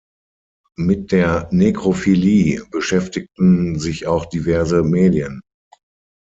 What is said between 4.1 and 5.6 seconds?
diverse Medien.